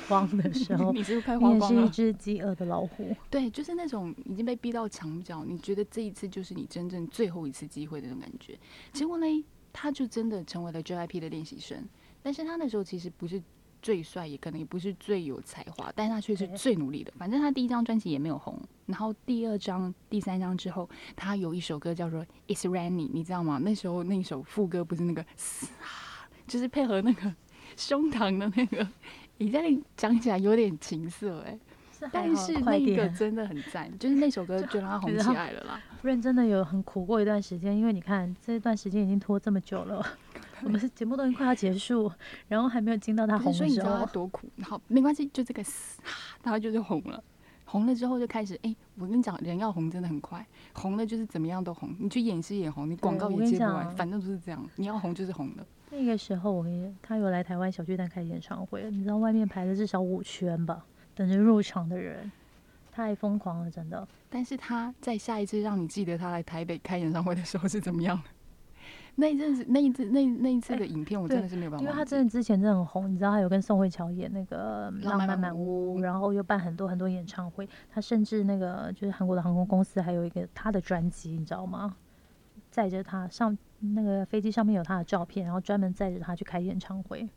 [0.07, 1.89] 光的时候， 你是快你也是一？
[1.89, 3.15] 只饥饿的老虎。
[3.29, 8.57] 对，就是那种已经被逼到墙角，你觉得这一次就是你真正最后一次机会的那种感觉。
[8.91, 11.87] 结果呢，他就真的成为了 JIP 的练习生。
[12.25, 13.39] 但是他那时候其实不是
[13.83, 17.13] 最帅，也可能也不是最有才华，但是他却是最努力的。
[17.19, 23.59] 反正他第一张专辑也没有红，然后第二张、第三张之后，他有一首歌叫做《It's Rainy》，你知道吗？
[23.61, 25.23] 那时候那首副歌不是那个
[26.47, 27.31] 就是配合那个
[27.77, 28.87] 胸膛的那个，
[29.37, 29.61] 你在
[29.95, 31.59] 讲起来有点情色哎、
[32.11, 33.07] 但是那个。
[33.09, 35.79] 真的很赞，就是那首歌 就让他红起来了啦。
[36.01, 40.03] 认真的有很苦过一段时间，因为你看这段时间已经拖这么久了，
[40.63, 42.11] 我们节目都已经快要结束，
[42.47, 44.05] 然后还没有进到他红的时候所以你知道他候。
[44.07, 46.01] 多苦，好没关系，就这个嘶，
[46.43, 47.23] 然后就是红了。
[47.67, 51.93] 红了之后就开始，哎、我跟你讲，人要红真的很快，红了就是怎么样都红。
[51.99, 54.63] 你去演戏也红，你广告也接不完，反正都是这样。
[54.75, 55.65] 你要红就是红的。
[55.89, 62.31] 那个时候我也他有来台湾小巨蛋开演唱会，你知道外面排了至少五圈吧，等着入场的人，
[62.91, 64.07] 太疯狂了，真的。
[64.29, 68.29] 但是他在下一次让你记得他来台北开演唱会的时候是怎么样的？
[69.17, 72.03] 那一阵子，那一次，那那一次的影片，我真的是没有办法因为他。
[72.03, 81.95] 真的之前真的很红，你知道他有跟宋慧乔演那个《浪漫满满屋屋》，然后又办很多很多演唱会，他甚至那个就是韩国的航空公司还有一个他的专辑，你知道吗？
[82.69, 87.29] 载着他上那个飞机上面有他的照片，然后专门载着他去开演唱会。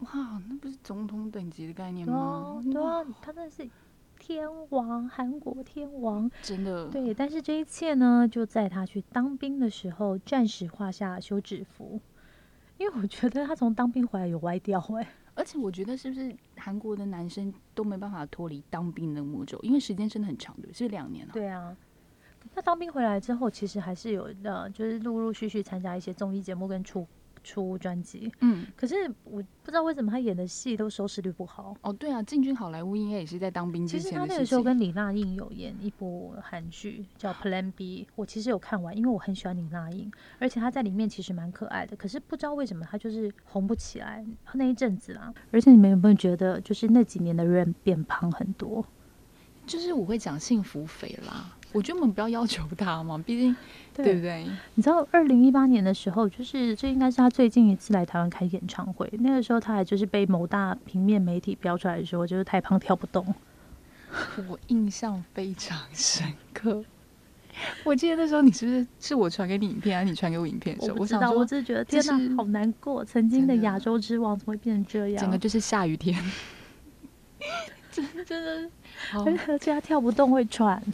[0.00, 0.10] 哇，
[0.48, 3.68] 那不是总统等级的概念对啊吗？，对啊，他真的是
[4.26, 6.30] 天王，韩国天王。
[6.40, 12.00] 真的，对，但是这一切呢，就在他去当兵的时候，暂时画下休止符。
[12.78, 21.30] 因为我觉得他从当兵回来有歪掉哎、而且我觉得是不是韩国的男生都没办法脱离当兵的魔咒，因为时间真的很长对，是两年啊。
[21.34, 21.76] 对啊，
[22.54, 27.06] 他当兵回来之后，其实还是有呃，就是陆陆续续参加一些综艺节目跟出
[27.44, 28.32] 出专辑。
[28.40, 31.76] 嗯，可是我不知道为什么他演的戏都收视率不好。
[31.82, 34.36] 哦，对啊，进军好莱坞应该也是在当兵其实他之前的事情。
[34.36, 41.94] 那个时候跟李娜英有演一部韩剧叫《Plan B》，我其实有看完，因为我很喜欢李娜英，而且她在里面其实蛮可爱的。
[41.94, 45.32] 可是不知道为什么她就是红不起来那一阵子啦。
[45.52, 48.84] 而且你们有没有觉得，就是那几年的人变胖很多？
[49.66, 53.54] 就是我会讲幸福肥啦，我觉得我们不要要求他嘛，毕竟
[53.92, 54.46] 对不对？
[54.76, 59.12] 你知道，二零一八年的时候，就是这应该是他最近一次来台湾开演唱会。
[59.18, 63.34] 那个时候，他还就是被某大平面媒体标出来的时候，就是太胖跳不动。
[64.48, 66.84] 我印象非常深刻。
[67.84, 70.94] 我记得那时候你是不是是我传给你影片，还是你传给我影片的时候？
[70.94, 73.04] 我不知道，想说我只是觉得天哪，好难过。
[73.04, 75.20] 曾经的亚洲之王怎么会变成这样？
[75.20, 76.16] 整个就是下雨天，
[77.90, 78.70] 真的真的，
[79.10, 80.80] 好而且他跳不动会喘。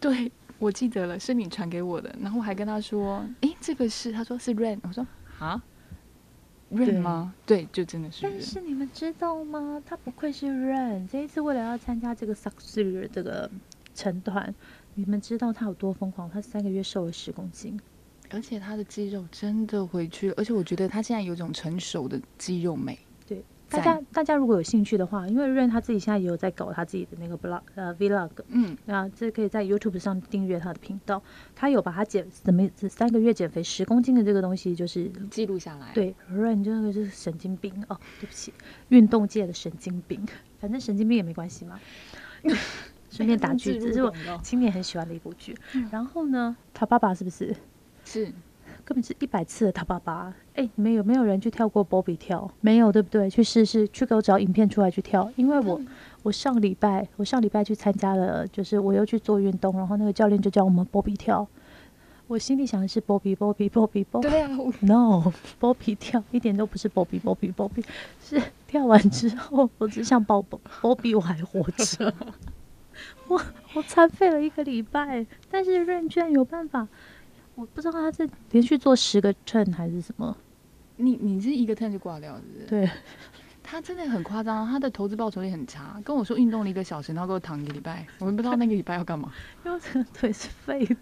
[0.02, 5.06] 对，我记得了，是你传给我的，然后我还跟他说，诶，这个是，他说是 Rain，我说
[5.38, 5.62] 啊
[6.72, 7.34] ，Rain 吗？
[7.44, 8.40] 对，就真的是但。
[8.40, 9.82] 是你们知道吗？
[9.84, 13.50] 他不愧是 Rain，这一次为了要参加这个 Succeed 这个
[13.94, 14.54] 成团，
[14.94, 16.30] 你们知道他有多疯狂？
[16.30, 17.78] 他三个月瘦了十公斤。
[18.30, 22.96] 而且他的肌肉真的回去了，而且我觉得他现在有种成熟的肌肉美。
[23.70, 31.22] 对，大家大家如果有兴趣的话，因为 Rain 他自己现在也有在搞他自己的那个 blog 呃 vlog，嗯，那这可以在 YouTube 上订阅他的频道。
[31.54, 38.52] 他有把他减怎么这三个月减肥十公斤的这个东西，就是记录下来。，对 Rain 就那个就是神经病哦，对不起，
[38.88, 40.26] 运动界的神经病，
[40.58, 41.78] 反正神经病也没关系嘛。
[43.10, 45.56] 顺便打句，这是我今年很喜欢的一部剧。
[45.90, 47.54] 然后呢，他爸爸是不是
[48.04, 48.32] 是
[48.90, 50.34] 根本是一百次的他爸爸？
[50.56, 52.50] 哎，你们有没有人去跳过 Bobby 跳？
[52.60, 53.30] 没有，对不对？
[53.30, 55.30] 去试试，去给我找影片出来去跳。
[55.36, 55.80] 因为我
[56.24, 61.46] 我上礼拜我上礼拜去参加了，就是我又去做运动，然后那个教练就教我们 Bobby 跳。
[62.26, 64.22] 我心里想的是 Bobby Bobby Bobby Bobby。
[64.22, 64.48] 对啊，
[64.82, 67.84] No，Bobby 跳一点都不是 Bobby Bobby Bobby，
[68.20, 70.44] 是跳完之后，我只想抱
[70.82, 72.12] Bobby，我还活着。
[73.28, 73.40] 我
[73.74, 76.88] 我残废了一个礼拜，但是润居然有办法，
[77.60, 80.34] 我不知道他是连续做十个 turn 还是什么。
[80.96, 82.66] 你你是一个 turn 就挂掉，是不是？
[82.66, 82.90] 对，
[83.62, 86.00] 他真的很夸张，他的投资报酬率很差。
[86.02, 89.30] 跟我说运动了一个小时，然后给我躺一个礼拜，我们不知道那个礼拜要干嘛。
[89.62, 90.96] 因为我整个腿是废的。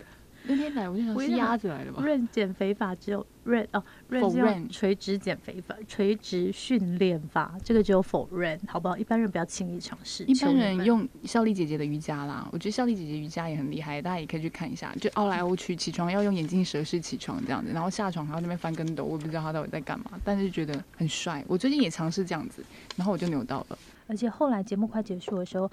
[0.49, 2.03] 那天来我就想是我跟你讲鸭子来的吧？
[2.03, 8.97] 润减肥法只有润哦，任 For 是用 Ren 垂直减肥法、垂直训练法，这个只有否认，好不好？
[8.97, 10.25] 一般人不要轻易尝试。
[10.25, 14.91] 一般人用孝丽姐姐的瑜伽啦，我觉得孝丽姐姐瑜伽也很厉害，大家也可以去看一下。
[14.99, 21.45] 就凹来凹去，起床要用眼镜蛇式起床这样子，然后下床还要那边翻跟斗，我也不知道他到底在干嘛，但是觉得很帅。
[21.47, 22.65] 我最近也尝试这样子，
[22.97, 23.79] 然后我就扭到了。
[24.07, 25.71] 而且后来节目快结束的时候，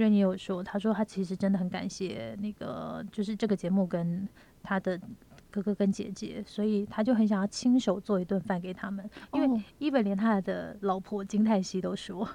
[0.00, 4.28] 任也有说，他说他其实真的很感谢那个，就是这个节目跟
[4.62, 5.00] 他的
[5.50, 9.08] 哥哥跟姐姐，所以他就很想要亲手做一顿饭给他们。
[9.32, 12.28] 因为哦 even 连他的老婆金泰熙都说，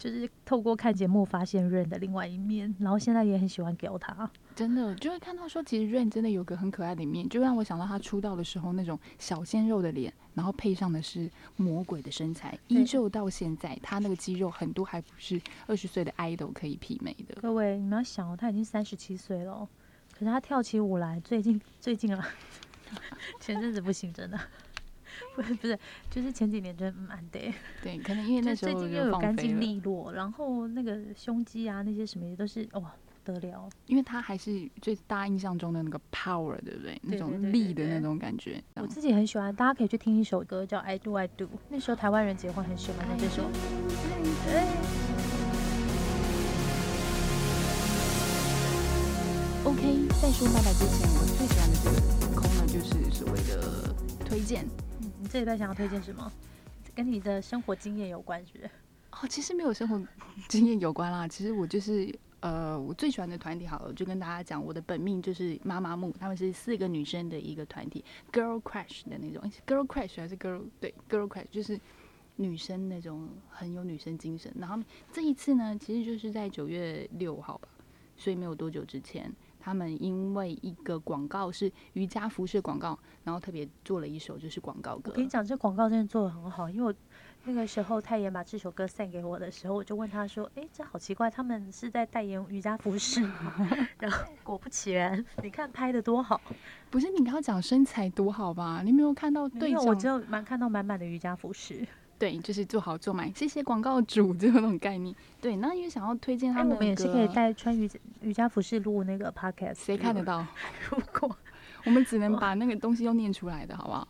[0.00, 4.28] 就是透过看节目发现任的另外一面，然后现在也很喜欢屌他。
[4.56, 17.38] 真的就会看到说，其实 Rain 真的有个很可爱的一面，就让我想到他出道的时候那种小鲜肉的脸，然后配上的是魔鬼的身材，依旧到现在，他那个肌肉很多还不是二十岁的 idol 可以媲美的。
[17.38, 19.68] 各位，你们要想哦，他已经三十七岁了哦，
[20.14, 22.26] 可是他跳起舞来，最近最近啊，
[23.38, 24.40] 前阵子不行，真的。
[25.34, 25.78] 不 是不是，
[26.10, 27.52] 就是前几年真的蛮得，
[27.82, 36.98] 对，可能因为那时候最近又就有干净利落，然后那个胸肌啊那些什么也都是哇得了，因为他还是最大家印象中的那个 power，对不对？
[37.02, 38.62] 那种力的那种感觉。
[38.76, 43.42] 我自己很喜欢，大家可以去听一首歌叫《I Do I Do》，那时候台湾人结婚很喜欢的这首。
[44.46, 44.62] 对
[49.64, 54.64] ，OK，在说拜拜之前，我最喜欢的这个空呢，就是所谓的推荐。
[55.20, 56.32] 你这一拜想要推荐什么？
[56.94, 58.70] 跟你的生活经验有关，是不是？
[59.12, 60.00] 哦，其实没有生活
[60.48, 61.28] 经验有关啦。
[61.28, 68.02] 其实我就是呃，我最喜欢的团体好了，就跟大家讲，我的本命就是妈妈木，他们是四个女生的一个团体
[68.32, 71.78] ，Girl Crush 的那种，Girl Crush 还是 Girl 对 Girl Crush 就是
[72.36, 74.50] 女生那种很有女生精神。
[74.58, 77.68] 然后这一次呢，其实就是在九月六号吧，
[78.16, 79.30] 所以没有多久之前。
[79.60, 85.16] 他们因为一个广告是瑜伽服饰广告，然后特别做了一首就是广告歌我。
[85.16, 86.94] 跟你讲，这广告真的做的很好，因为我
[87.44, 93.54] 那个时候太妍把这首歌献给我的时候，我就问他说：“哎，这好奇怪，他们是在代言瑜伽服饰吗？”
[93.98, 96.40] 然后果不其然，你看拍的多好。
[96.90, 98.82] 不是你刚刚讲身材多好吧？
[98.84, 99.80] 你没有看到没有？
[99.82, 101.86] 我只有满看到满满的瑜伽服饰。
[102.20, 105.16] 对，就是做好做满，谢谢广告主 这种概念。
[105.40, 110.46] 对，那因为想要推荐他们，我们也是可以带穿瑜瑜伽服饰录那个 podcast，谁看得到？
[110.90, 111.34] 如果
[111.86, 114.06] 我们只能把那个东西用念出来的，好不好？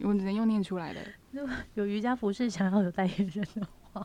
[0.00, 1.00] 我们只能用念出来的。
[1.30, 4.04] 如果有瑜伽服饰想要有代言人的话，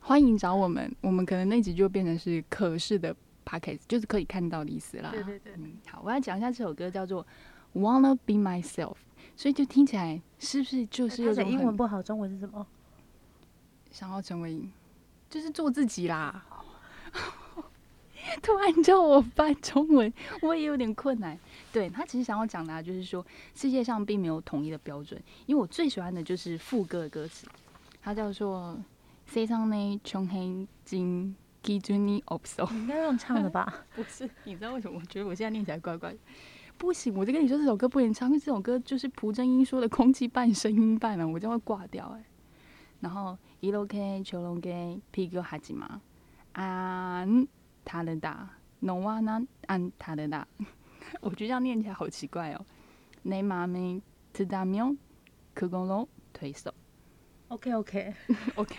[0.00, 0.92] 欢迎找我们。
[1.00, 5.10] 我们可能那集就变成是可视的 podcast，就是可以看到的意思啦。
[5.12, 5.52] 对对对。
[5.58, 7.24] 嗯，好，我要讲一下这首歌叫做
[7.80, 8.94] 《Wanna Be Myself》。
[9.36, 12.66] 所以就听起来是不是就是有点英文不好中文是什么？
[13.92, 14.60] 想要成为
[15.30, 16.44] 就是做自己啦。
[18.42, 21.38] 突然叫我翻中文我也有点困难。
[21.72, 27.46] 对他其实想要讲的啊就是说世界上并没有统一的标准因为我最喜欢的就是副歌的歌词
[28.02, 28.76] 它叫做
[29.32, 30.00] saysonny
[31.62, 33.84] chonghengjingkiduniopsal 应该用唱的吧？
[33.94, 34.98] 不是你知道为什么？
[35.00, 36.18] 我觉得我现在念起来怪怪的。
[36.78, 42.24] 不行，我就跟你说这首歌不能唱，因为这首歌就是朴正英说的空气半声音半了，我就会挂掉哎。
[43.00, 46.00] 然后一路给秋龙给皮哥哈吉嘛，
[46.52, 47.46] 安
[47.84, 48.48] 他的大
[48.80, 50.46] ，no one 安他的大，
[51.20, 52.64] 我觉得这样念起来好奇怪哦。
[53.22, 54.00] 你妈咪
[54.32, 54.94] 吃大喵，
[55.54, 56.72] 可公龙推手。
[57.48, 58.14] OK OK
[58.56, 58.74] OK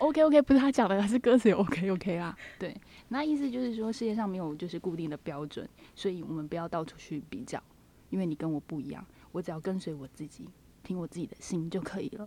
[0.00, 2.74] OK OK，不是他讲的，他是歌词 OK OK 啦，对。
[3.08, 7.62] 那意思就是说，世界上没有就是固定的标准，所以我们不要到处去比较，
[8.08, 10.48] 因为你跟我不一样，我只要跟随我自己，
[10.82, 12.26] 听我自己的心就可以了。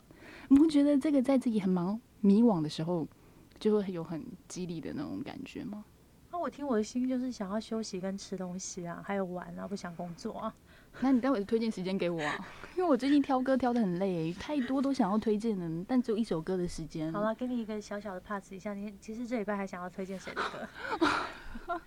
[0.50, 3.08] 你不觉得这个在自己很忙迷惘的时候，
[3.60, 5.84] 就会有很激励的那种感觉吗？
[6.32, 10.54] 那我听我的心就是想要休息跟吃东西啊，还有玩啊，不想工作啊。
[11.02, 17.12] 那你待会推荐时间给我啊，因为我最近挑歌挑的很累，太多都想要推荐的，但只有一首歌的时间。
[17.12, 21.80] 好了，给你一个小小的 pass 一下，你其实这礼拜还想要推荐谁的歌？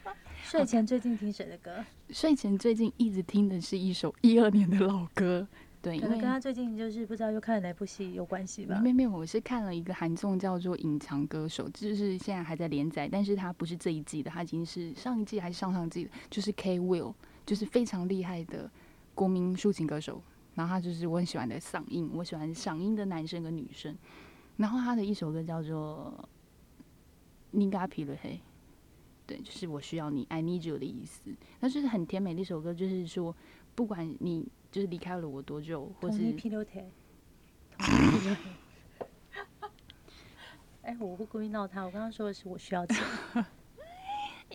[0.42, 1.84] 睡前最近听谁的歌？
[2.10, 5.46] 睡前最近一直听的是一首一二年的老歌，
[5.80, 8.78] 对，可能跟他最近就是不知道又看了哪部戏有关系吧？
[8.80, 17.14] 没没有，我是看了一个韩综叫做《隐藏歌手》，就是现在还在连载，但是他不是这一季的，他已经是上一季还是上上季的，就是 K Will，
[17.44, 18.70] 就是非常厉害的。
[19.16, 20.22] 国民抒情歌手，
[20.54, 23.96] 然后他就是我很喜欢的嗓音，我喜欢嗓音的男生跟女生。
[24.58, 26.28] 然后他的一首歌叫做
[27.50, 28.30] 《尼嘎皮了黑》，
[29.26, 31.34] 对，就是我需要你，I need you 的意思。
[31.60, 33.34] 那就是很甜美的一首歌，就是说
[33.74, 36.18] 不管你就是离开了我多久，或是。
[40.82, 42.96] 哎，我不故意闹他，我刚刚说的是我需要钱。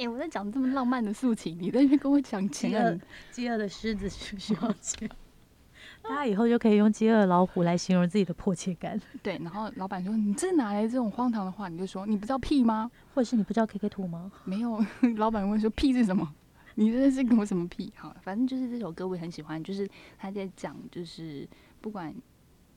[0.01, 2.47] 哎，我在讲这么浪漫的事情，你在那边跟我讲。
[2.49, 5.07] 饥饿，饥饿的狮子需需要 钱。
[6.01, 8.99] 大家以后就可以用饥饿老虎来形容自己的迫切感。
[9.21, 12.89] 对，然后老板说：“你这哪来这种荒唐的话？”你就说：“你不知道屁吗？
[13.13, 14.83] 或者是你不知道 K K 图吗？”没有，
[15.17, 16.33] 老板问说：“屁是什么？”
[16.73, 17.93] 你这是跟我什么屁？
[17.95, 19.87] 好，反正就是这首歌我也很喜欢，就是
[20.17, 21.47] 他在讲，就是
[21.79, 22.11] 不管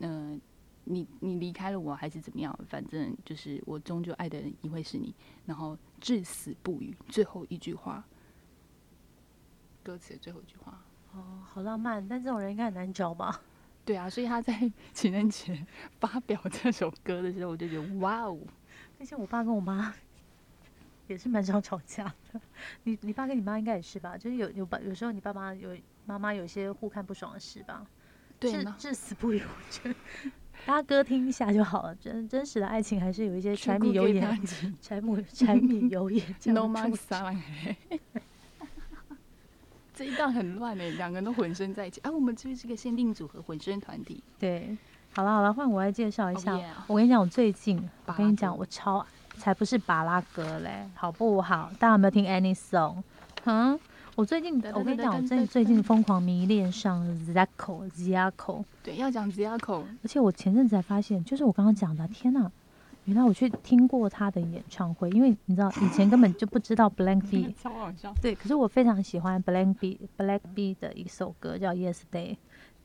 [0.00, 0.38] 嗯。
[0.84, 2.58] 你你离开了我还是怎么样？
[2.68, 5.14] 反正就是我终究爱的人一会是你，
[5.46, 6.94] 然后至死不渝。
[7.08, 8.04] 最后一句话，
[9.82, 10.82] 歌词的最后一句话。
[11.12, 13.40] 哦，好浪漫，但这种人应该很难找吧？
[13.84, 15.66] 对啊，所以他在 情人节
[16.00, 18.38] 发表这首歌的时候，我就觉得哇哦！
[18.98, 19.94] 而且我爸跟我妈
[21.06, 22.40] 也是蛮常吵架的。
[22.84, 24.16] 你你爸跟你妈应该也是吧？
[24.16, 27.86] 就是有有爸有时候你爸妈有妈妈有些互看不爽的事吧？
[28.40, 29.94] 对，至死不渝，我觉得。
[30.66, 34.40] 大家歌听一下就好了，真真实的爱情还是有一些柴米油盐，
[34.80, 36.96] 柴米柴米 油盐这样出
[39.94, 42.10] 这一段很乱哎，两个人都混身在一起啊！
[42.10, 44.20] 我们这边是个限定组合，混身团体。
[44.40, 44.76] 对，
[45.12, 46.58] 好了好了，换我来介绍一下。
[46.88, 51.70] 我跟你讲，我最近，我跟你讲，我超才不是巴拉歌嘞，好不好？
[51.78, 53.02] 大家有没有听 Any Song？
[53.44, 53.78] 嗯。
[54.16, 58.64] 我最近，我跟你讲，我最最近疯狂迷恋上 Zaco Zaco。
[58.82, 59.82] 对，要讲 Zaco。
[60.02, 62.50] 而且我前阵子才发现，就是我刚刚讲的，天哪！
[63.06, 67.54] 原来我去听过他的演唱会，因为你知道，以前根本就不知道 Blank B。
[67.60, 68.14] 超好笑。
[68.22, 72.36] 对，可是我非常喜欢 Blank B，Black B 的一首歌叫 Yesterday。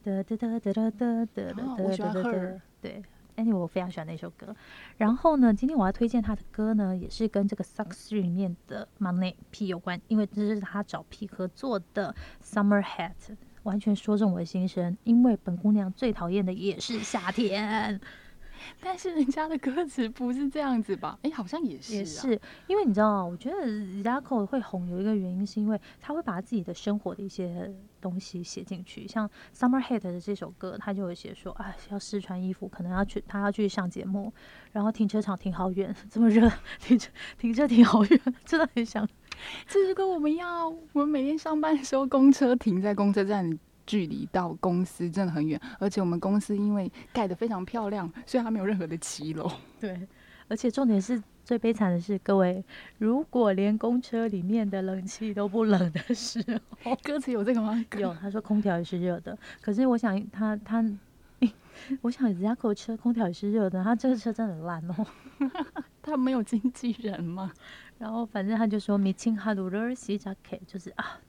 [0.04, 2.62] 哒哒哒哒哒哒哒哒哒哒。
[2.82, 3.04] 对。
[3.40, 4.56] Any 我非常喜欢那首歌。
[4.98, 12.14] 然后呢，今天我要推荐他的歌呢，也是跟这个 Sucks 里面的 Money P 有关，因为这是他找 P 合作的
[12.44, 13.14] Summer Hat，
[13.64, 14.98] 完全说中我的心声。
[15.04, 18.00] 因为本姑娘最讨厌的也是夏天。
[18.82, 21.18] 但是人家的歌词不是这样子吧？
[21.24, 23.58] 哎、好像也是、啊，也是，因为你知道，我觉得
[24.04, 29.08] Zacko 会红有一个原因，是因为他会把自己的生活的一些东西写进去。
[29.08, 34.32] 像《Summer Hate》的这首歌，他就会写说，啊，要试穿衣服，可能要去，他要去上节目，
[34.72, 36.50] 然后停车场停好远， 这么热，
[36.80, 39.08] 停车停车停好远，真的很想。
[39.68, 43.58] 这就跟我们一样啊，我们每天上班的时候，公车停在公车站，
[43.90, 49.52] 距离到公司真的很远，而且我们公司因为盖得非常漂亮，所以它没有任何的骑楼。
[49.80, 50.08] 对，
[50.48, 52.64] 而且重点是最悲惨的是，各位，
[53.00, 56.40] 如果连公车里面的冷气都不冷的时
[56.84, 57.84] 候，歌词有这个吗？
[57.98, 60.86] 有他说空调也是热的，可是我想他他，
[62.02, 65.06] 我想人家口车空调也是热的，他这个车真的很烂哦。
[66.04, 67.52] 他没有经纪人吗？
[67.98, 71.20] 然后反正他就说米青哈鲁勒西扎 K，就是啊，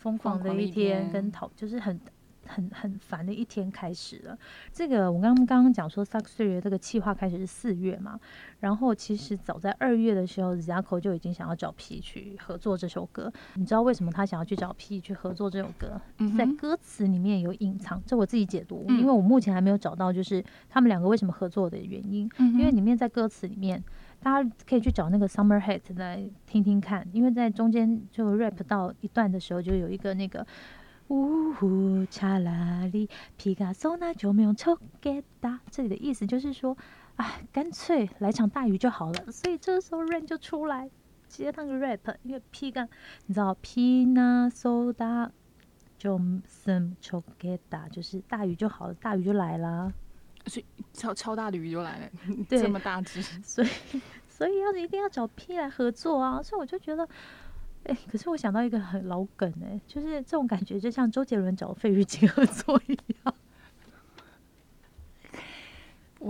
[0.00, 2.00] 疯狂的一天跟讨，就是很。
[2.46, 4.36] 很很烦的一天开始了。
[4.72, 8.18] 这个我刚刚刚讲说 s u c k Three 这个计划开始是四月嘛，
[8.58, 13.32] 然后其实早在二月的时候 z a k o 就已经想要找 P 去合作这首歌。
[13.54, 16.00] 你知道为什么他想要去找 P 去合作这首歌？
[16.18, 22.28] 嗯在歌词里面有隐藏，这我自己解读，因为我目前还没有找到就是他们两个为什么合作的原因。
[22.38, 23.84] 嗯因为里面在歌词里面。
[24.22, 30.46] 大家可以去找那个 Summer Hit 来听听看，因为在中间就 rap 到一段的时候，就有一个那个
[31.08, 36.76] 呜呼查拉里皮卡索那就没有抽给打，这里的意思就是说，
[37.16, 39.32] 哎，干脆来场大雨就好了。
[39.32, 40.90] 所以这个时候 Rain 就出来
[41.26, 42.86] 接那个 rap，因为皮卡
[43.26, 45.32] 你知道皮那索达
[45.96, 49.92] 就什抽给打，就是大雨就好了，大雨就来了。
[50.92, 52.10] 超超大的鱼就来了，
[52.48, 53.68] 对这么大只，所以
[54.28, 57.08] 所以要一定要找 P 来合作啊，所以我就觉得，
[57.84, 62.92] 哎、可是我想到一个很老梗哎、就是这种感觉就像周杰伦找费玉清合作一
[63.24, 63.34] 样。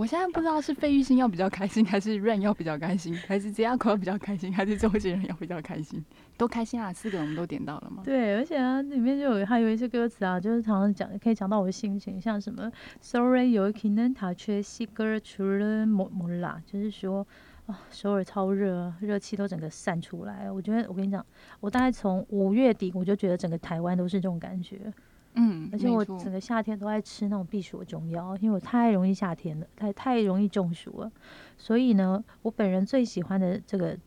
[0.01, 6.03] 我现在不知道是费玉清要比较开心，还是 Rain 要比较开心，还是 j a c 要比较开心，还是周杰伦要比较开心？
[6.37, 6.91] 都开心啊！
[6.91, 8.01] 四个我们都点到了吗？
[8.03, 17.27] 对，而且啊，里面就有还有一些歌词啊，就是常常讲可以讲到我的心情，像什么 Sorry 有可能他却西歌除了摩摩拉，就是说。
[17.67, 20.51] 啊，首尔超热，热气都整个散出来。
[20.51, 21.23] 我觉得，我跟你讲，
[21.59, 24.91] 我大概从五月底我就觉得整个台湾都是这种感觉。
[25.33, 31.11] 嗯，而且我整个夏天都在吃那种避暑的中药，因为我太容易夏天了，太太容易中暑了。
[31.57, 33.97] 所以呢，我本人最喜欢的这个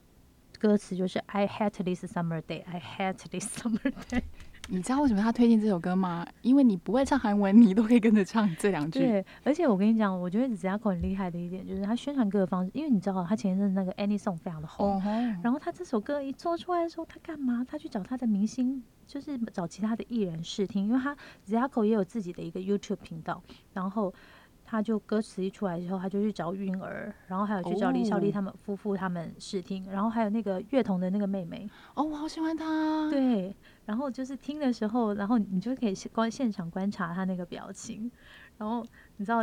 [0.58, 4.22] 歌词就是 I hate this summer day, I hate this summer day。
[4.68, 6.26] 你知道为什么他推荐这首歌吗？
[6.40, 8.98] 因为你不会唱韩文，你都可以跟着唱这两句。
[9.00, 15.02] 对，而且我跟你讲，我觉得子牙口很厉害的一点就是他宣传歌的方式，因为你知道他前一阵子那个 Any Song 非常的红，
[15.42, 17.64] 然后他这首歌一做出来的时候，他干嘛？
[17.68, 21.14] 他去找他的明星，就是找其他的艺人试听，因为他
[21.46, 23.42] Zacko 也有自己的一个 YouTube 频道，
[23.74, 24.12] 然后
[24.64, 33.54] 他就歌词一出来之后，他就去找韵儿，然后还有去找李孝利哦他们夫妇他们试听，然后还有那个乐童的那个妹妹，哦，我好喜欢他。，对，
[33.86, 38.10] 然后就是听的时候，然后你就可以观现场观察他那个表情，
[38.58, 38.84] 然后
[39.16, 39.40] 你知道。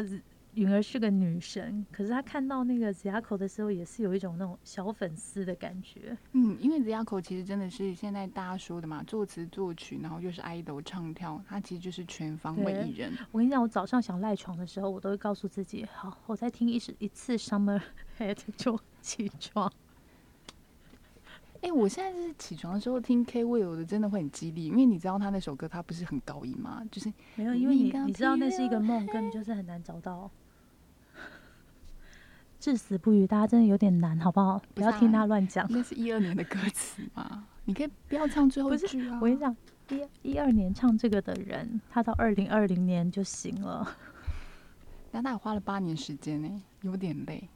[0.55, 6.17] 允儿是个女神，可是她看到那个子牙口的时候，也是有一种那种小粉丝的感觉。
[6.33, 13.13] 嗯，因为 z a k 其实真的是现在大家说的嘛，作词作曲，然后又是 idol 唱跳，他其实就是全方位艺人。
[13.31, 17.81] 我跟你讲，我早上想赖床的时候，我都会告诉自己，好，我再听一次一次 Summer
[18.19, 19.71] Head 就起床。
[21.61, 26.81] 哎、我现在是起床的时候听 K Will 的，真的会很激励，因为你知道他那首歌，他不是很高音吗？
[26.91, 30.29] 就是没有，因为你刚你你知道那是一个梦，根本就是很难找到。
[32.59, 34.59] 至死不渝，大家真的有点难，好不好？
[34.59, 35.65] 不不要听啊他乱讲。
[35.69, 39.19] 那是一二年的歌词嘛，你可以不要唱最后一句啊。
[39.21, 39.55] 我跟你讲，
[39.89, 43.97] 一一二年唱这个的人，他到二零二零年就行了。
[45.11, 47.47] 但他也花了八年时间呢、有点累。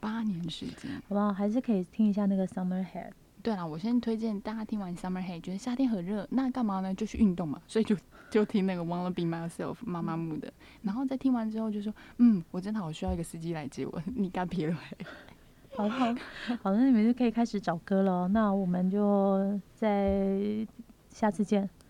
[0.00, 0.90] 八年时间。
[1.08, 1.32] 好不好？
[1.32, 3.10] 还是可以听一下那个 Summer Head。
[3.42, 6.92] 对啦，我先推荐大家听完 Summer Head，觉得夏天很热，那干嘛呢？
[6.94, 7.96] 就去运动嘛，所以就
[8.28, 14.76] 就听那个 Wanna Be Myself 妈妈木的，然后再听完之后就说，嗯，我真的好需要一个司机来接我， 你干别了。
[15.76, 16.12] 好好
[16.62, 18.28] 好，那你们就可以开始找歌了哦。
[18.32, 20.66] 那我们就在
[21.08, 21.70] 下次见。